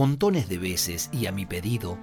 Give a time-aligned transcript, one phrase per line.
[0.00, 1.98] Montones de veces y a mi pedido,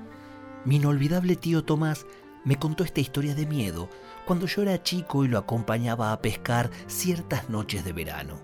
[0.65, 2.05] mi inolvidable tío Tomás
[2.45, 3.89] me contó esta historia de miedo
[4.27, 8.39] cuando yo era chico y lo acompañaba a pescar ciertas noches de verano.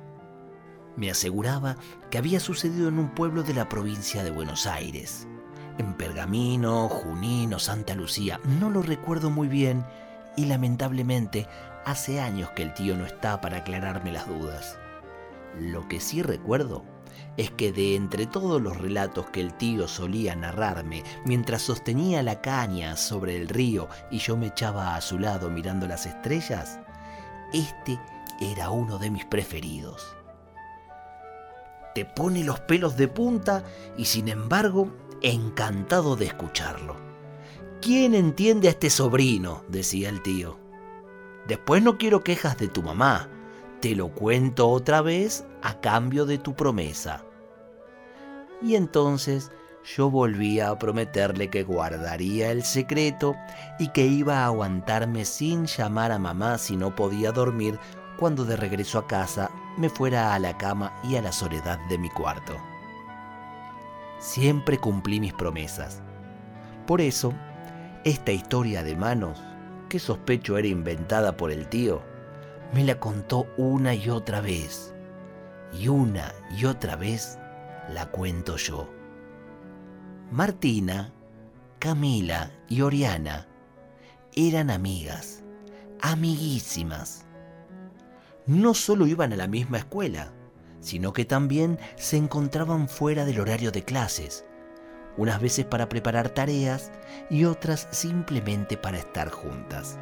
[0.98, 1.77] Me aseguraba
[2.09, 5.27] que había sucedido en un pueblo de la provincia de Buenos Aires,
[5.77, 9.85] en Pergamino, Junín o Santa Lucía, no lo recuerdo muy bien
[10.35, 11.48] y lamentablemente
[11.85, 14.79] hace años que el tío no está para aclararme las dudas.
[15.59, 16.84] Lo que sí recuerdo
[17.37, 22.41] es que de entre todos los relatos que el tío solía narrarme mientras sostenía la
[22.41, 26.79] caña sobre el río y yo me echaba a su lado mirando las estrellas,
[27.53, 27.99] este
[28.40, 30.15] era uno de mis preferidos.
[31.95, 33.63] Te pone los pelos de punta
[33.97, 36.97] y sin embargo encantado de escucharlo.
[37.81, 39.63] ¿Quién entiende a este sobrino?
[39.68, 40.59] decía el tío.
[41.47, 43.29] Después no quiero quejas de tu mamá,
[43.84, 47.26] te lo cuento otra vez a cambio de tu promesa.
[48.62, 49.51] Y entonces
[49.84, 53.35] yo volvía a prometerle que guardaría el secreto
[53.79, 57.77] y que iba a aguantarme sin llamar a mamá si no podía dormir
[58.17, 61.97] cuando de regreso a casa me fuera a la cama y a la soledad de
[61.97, 62.55] mi cuarto.
[64.18, 66.01] Siempre cumplí mis promesas.
[66.88, 67.34] Por eso,
[68.06, 69.44] esta historia de manos,
[69.90, 72.12] que sospecho era inventada por el tío,
[72.74, 74.94] me la contó una y otra vez.
[75.79, 77.38] Y una y otra vez
[77.90, 78.90] la cuento yo.
[80.31, 81.14] Martina,
[81.80, 83.47] Camila y Oriana
[84.36, 85.44] eran amigas,
[86.02, 87.25] amiguísimas.
[88.47, 90.31] No solo iban a la misma escuela,
[90.80, 94.46] sino que también se encontraban fuera del horario de clases,
[95.18, 96.92] unas veces para preparar tareas
[97.30, 100.00] y otras simplemente para estar juntas.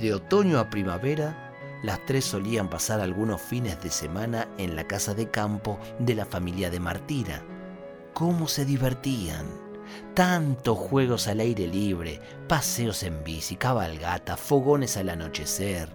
[0.00, 1.47] De otoño a primavera,
[1.82, 6.24] las tres solían pasar algunos fines de semana en la casa de campo de la
[6.24, 7.42] familia de Martina.
[8.14, 9.46] ¿Cómo se divertían?
[10.14, 15.88] Tantos juegos al aire libre, paseos en bici, cabalgata, fogones al anochecer.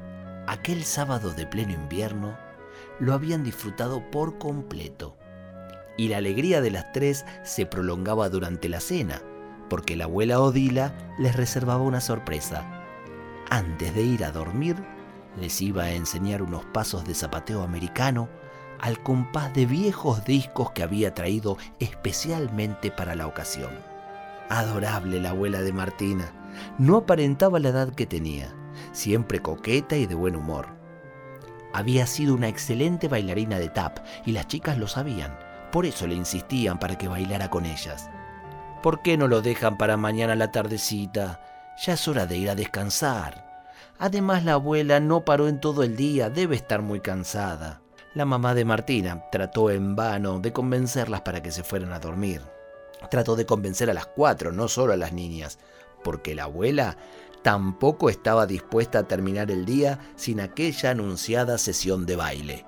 [0.48, 2.38] Aquel sábado de pleno invierno
[3.00, 5.18] lo habían disfrutado por completo.
[5.98, 9.22] Y la alegría de las tres se prolongaba durante la cena,
[9.70, 12.80] porque la abuela Odila les reservaba una sorpresa
[13.50, 14.76] antes de ir a dormir,
[15.38, 18.30] les iba a enseñar unos pasos de zapateo americano
[18.80, 23.72] al compás de viejos discos que había traído especialmente para la ocasión.
[24.50, 26.32] Adorable la abuela de Martina.
[26.78, 28.54] No aparentaba la edad que tenía,
[28.92, 30.68] siempre coqueta y de buen humor.
[31.74, 35.38] Había sido una excelente bailarina de tap y las chicas lo sabían,
[35.72, 38.10] por eso le insistían para que bailara con ellas.
[38.84, 41.40] ¿Por qué no lo dejan para mañana la tardecita?
[41.84, 43.53] Ya es hora de ir a descansar.
[44.00, 47.82] Además, la abuela no paró en todo el día, debe estar muy cansada.
[48.14, 52.42] La mamá de Martina trató en vano de convencerlas para que se fueran a dormir.
[53.10, 55.58] Trató de convencer a las cuatro, no solo a las niñas,
[56.04, 56.98] porque la abuela
[57.42, 62.66] tampoco estaba dispuesta a terminar el día sin aquella anunciada sesión de baile.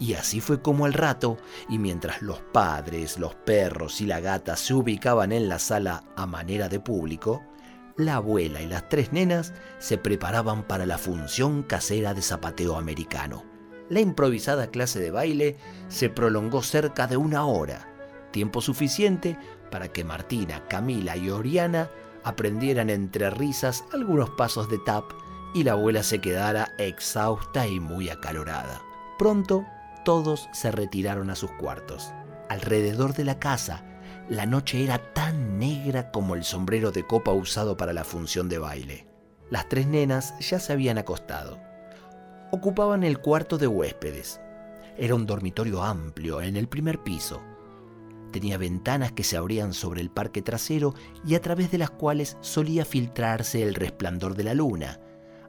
[0.00, 1.36] Y así fue como al rato,
[1.68, 6.26] y mientras los padres, los perros y la gata se ubicaban en la sala a
[6.26, 7.42] manera de público,
[7.96, 13.44] la abuela y las tres nenas se preparaban para la función casera de zapateo americano.
[13.88, 15.56] La improvisada clase de baile
[15.88, 17.88] se prolongó cerca de una hora,
[18.32, 19.38] tiempo suficiente
[19.70, 21.90] para que Martina, Camila y Oriana
[22.24, 25.04] aprendieran entre risas algunos pasos de tap
[25.54, 28.80] y la abuela se quedara exhausta y muy acalorada.
[29.18, 29.64] Pronto
[30.04, 32.12] todos se retiraron a sus cuartos.
[32.48, 33.84] Alrededor de la casa
[34.28, 38.58] la noche era tan negra como el sombrero de copa usado para la función de
[38.58, 39.06] baile.
[39.50, 41.58] Las tres nenas ya se habían acostado.
[42.50, 44.40] Ocupaban el cuarto de huéspedes.
[44.96, 47.42] Era un dormitorio amplio en el primer piso.
[48.32, 50.94] Tenía ventanas que se abrían sobre el parque trasero
[51.26, 55.00] y a través de las cuales solía filtrarse el resplandor de la luna,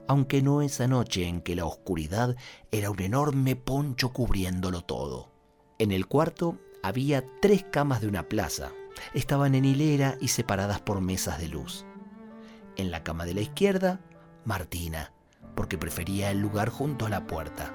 [0.07, 2.35] aunque no esa noche en que la oscuridad
[2.71, 5.31] era un enorme poncho cubriéndolo todo.
[5.79, 8.71] En el cuarto había tres camas de una plaza.
[9.15, 11.83] Estaban en hilera y separadas por mesas de luz.
[12.75, 14.01] En la cama de la izquierda,
[14.43, 15.11] Martina,
[15.55, 17.73] porque prefería el lugar junto a la puerta.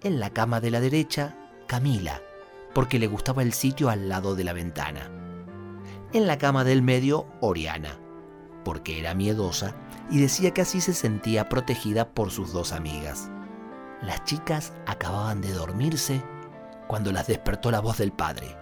[0.00, 1.36] En la cama de la derecha,
[1.66, 2.22] Camila,
[2.74, 5.10] porque le gustaba el sitio al lado de la ventana.
[6.14, 7.98] En la cama del medio, Oriana,
[8.64, 9.76] porque era miedosa
[10.10, 13.30] y decía que así se sentía protegida por sus dos amigas.
[14.00, 16.22] Las chicas acababan de dormirse
[16.92, 18.54] cuando las despertó la voz del padre.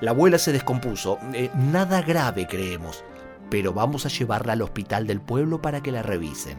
[0.00, 3.02] La abuela se descompuso, eh, nada grave creemos,
[3.50, 6.56] pero vamos a llevarla al hospital del pueblo para que la revisen.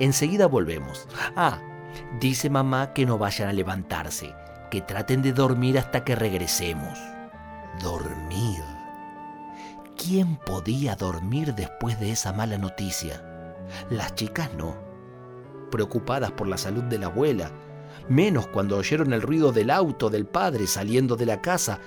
[0.00, 1.06] Enseguida volvemos.
[1.36, 1.60] Ah,
[2.20, 4.34] dice mamá que no vayan a levantarse,
[4.68, 6.98] que traten de dormir hasta que regresemos.
[7.80, 8.64] Dormir.
[9.96, 13.22] ¿Quién podía dormir después de esa mala noticia?
[13.90, 14.74] Las chicas no.
[15.70, 17.52] Preocupadas por la salud de la abuela,
[18.08, 21.80] menos cuando oyeron el ruido del auto del padre saliendo de la casa,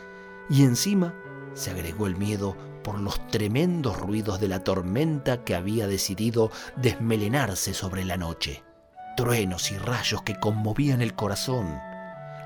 [0.50, 1.14] y encima
[1.54, 7.74] se agregó el miedo por los tremendos ruidos de la tormenta que había decidido desmelenarse
[7.74, 8.64] sobre la noche.
[9.16, 11.78] Truenos y rayos que conmovían el corazón,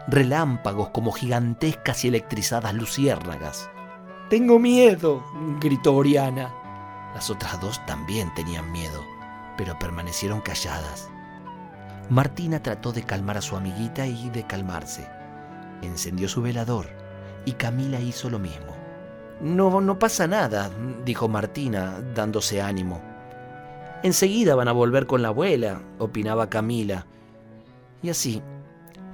[0.07, 3.69] relámpagos como gigantescas y electrizadas luciérnagas.
[4.29, 5.23] Tengo miedo,
[5.59, 6.51] gritó Oriana.
[7.13, 9.03] Las otras dos también tenían miedo,
[9.55, 11.09] pero permanecieron calladas.
[12.09, 15.07] Martina trató de calmar a su amiguita y de calmarse.
[15.81, 16.87] Encendió su velador
[17.45, 18.73] y Camila hizo lo mismo.
[19.41, 20.69] No, no pasa nada,
[21.05, 23.01] dijo Martina, dándose ánimo.
[24.03, 27.05] Enseguida van a volver con la abuela, opinaba Camila.
[28.01, 28.41] Y así,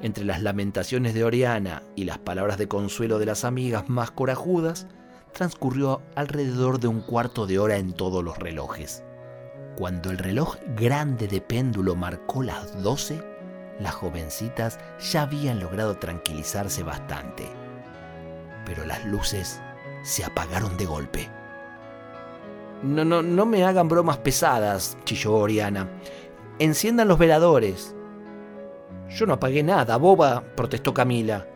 [0.01, 4.87] entre las lamentaciones de Oriana y las palabras de consuelo de las amigas más corajudas,
[5.31, 9.03] transcurrió alrededor de un cuarto de hora en todos los relojes.
[9.75, 13.23] Cuando el reloj grande de péndulo marcó las doce,
[13.79, 17.49] las jovencitas ya habían logrado tranquilizarse bastante.
[18.65, 19.61] Pero las luces
[20.03, 21.29] se apagaron de golpe.
[22.83, 25.89] No, no, no me hagan bromas pesadas, chilló Oriana.
[26.59, 27.95] Enciendan los veladores.
[29.09, 31.47] Yo no apagué nada, boba, protestó Camila.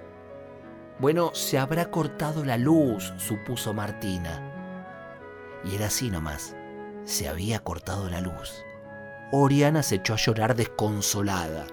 [0.99, 4.41] Bueno, se habrá cortado la luz, supuso Martina.
[5.65, 6.55] Y era así nomás.
[7.05, 8.63] Se había cortado la luz.
[9.31, 11.65] Oriana se echó a llorar desconsolada.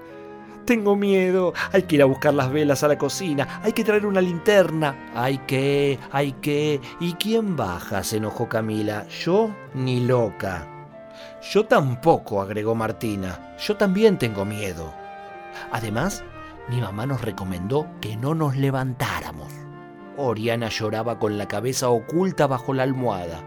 [0.65, 1.53] Tengo miedo.
[1.73, 3.61] Hay que ir a buscar las velas a la cocina.
[3.63, 5.11] Hay que traer una linterna.
[5.15, 6.81] Hay que, hay que.
[7.01, 8.03] ¿Y quién baja?
[8.03, 9.07] se enojó Camila.
[9.09, 10.67] Yo ni loca.
[11.53, 13.57] Yo tampoco, agregó Martina.
[13.59, 14.93] Yo también tengo miedo.
[15.71, 16.25] Además,
[16.69, 19.53] mi mamá nos recomendó que no nos levantáramos.
[20.17, 23.43] Oriana lloraba con la cabeza oculta bajo la almohada.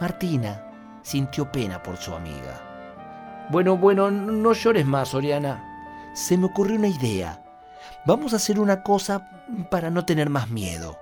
[0.00, 0.67] Martina
[1.08, 3.46] sintió pena por su amiga.
[3.50, 5.64] Bueno, bueno, no llores más, Oriana.
[6.12, 7.42] Se me ocurrió una idea.
[8.04, 9.30] Vamos a hacer una cosa
[9.70, 10.98] para no tener más miedo.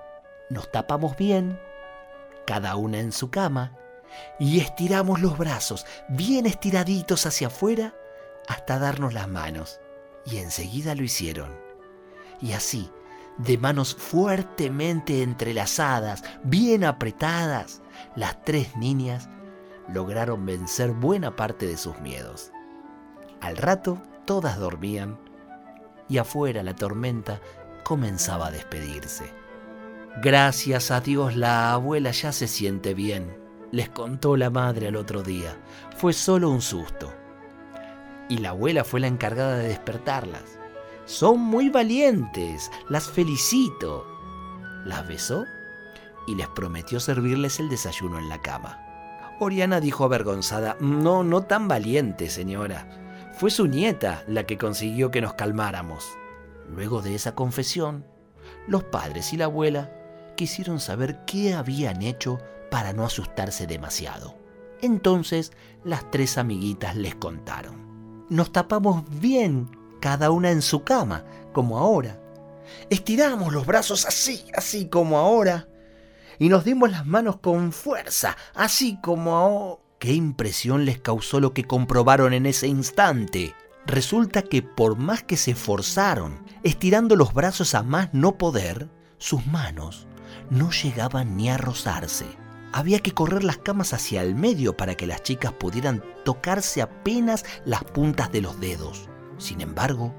[0.49, 1.59] Nos tapamos bien,
[2.45, 3.73] cada una en su cama,
[4.39, 7.93] y estiramos los brazos bien estiraditos hacia afuera
[8.47, 9.81] hasta darnos las manos
[10.25, 11.51] y enseguida lo hicieron.
[12.41, 12.89] Y así,
[13.37, 17.81] de manos fuertemente entrelazadas, bien apretadas,
[18.15, 19.27] las tres niñas
[19.93, 22.51] lograron vencer buena parte de sus miedos.
[23.41, 25.17] Al rato todas dormían
[26.09, 27.39] y afuera la tormenta
[27.83, 29.31] comenzaba a despedirse.
[30.21, 33.37] Gracias a Dios la abuela ya se siente bien,
[33.71, 35.55] les contó la madre al otro día.
[35.97, 37.13] Fue solo un susto
[38.29, 40.59] y la abuela fue la encargada de despertarlas.
[41.05, 44.05] Son muy valientes, las felicito.
[44.85, 45.45] Las besó
[46.27, 48.86] y les prometió servirles el desayuno en la cama.
[49.39, 52.87] Oriana dijo avergonzada, no, no tan valiente, señora.
[53.33, 56.05] Fue su nieta la que consiguió que nos calmáramos.
[56.69, 58.05] Luego de esa confesión,
[58.67, 59.91] los padres y la abuela
[60.35, 62.39] quisieron saber qué habían hecho
[62.71, 64.35] para no asustarse demasiado.
[64.81, 65.51] Entonces
[65.83, 67.87] las tres amiguitas les contaron
[68.29, 69.69] nos tapamos bien,
[70.01, 72.19] cada una en su cama, como ahora.
[72.89, 75.67] Estiramos los brazos así, así como ahora.
[76.39, 79.79] Y nos dimos las manos con fuerza, así como.
[79.99, 83.55] Qué impresión les causó lo que comprobaron en ese instante.
[83.87, 89.47] Resulta que por más que se esforzaron, estirando los brazos a más no poder, sus
[89.47, 90.07] manos
[90.49, 92.25] no llegaban ni a rozarse.
[92.73, 97.43] Había que correr las camas hacia el medio para que las chicas pudieran tocarse apenas
[97.65, 99.09] las puntas de los dedos.
[99.37, 100.13] Sin embargo,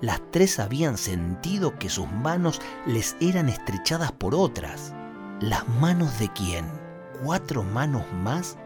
[0.00, 4.94] las tres habían sentido que sus manos les eran estrechadas por otras.
[5.40, 6.66] ¿Las manos de quién?
[7.22, 8.56] Cuatro manos más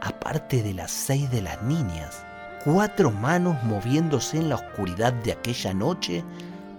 [0.00, 2.24] aparte de las seis de las niñas.
[2.64, 6.24] Cuatro manos moviéndose en la oscuridad de aquella noche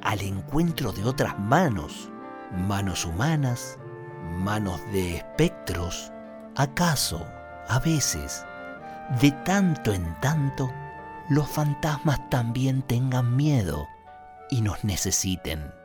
[0.01, 2.09] al encuentro de otras manos.
[2.67, 3.77] Manos humanas,
[4.37, 6.11] manos de espectros,
[6.55, 7.25] ¿acaso,
[7.67, 8.45] a veces,
[9.19, 10.71] de tanto en tanto,
[11.29, 13.87] los fantasmas también tengan miedo?
[14.49, 15.84] y nos necesiten.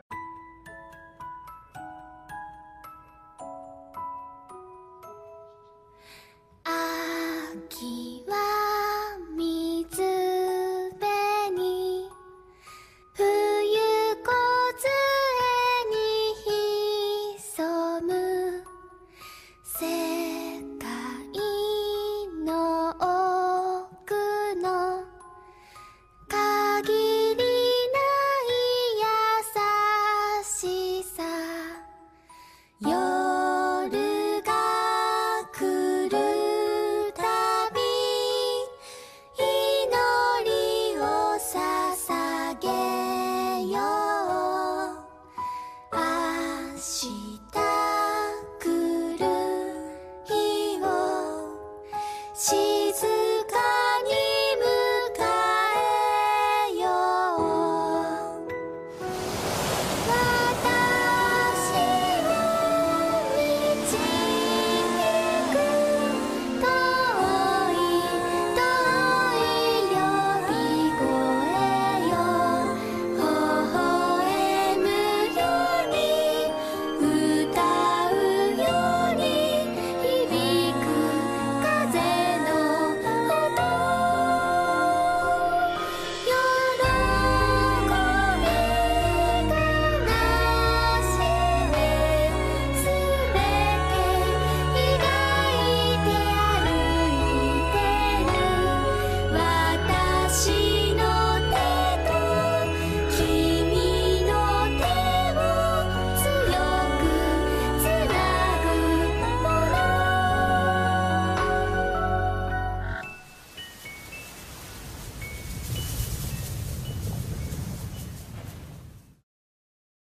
[52.40, 53.29] 妻子。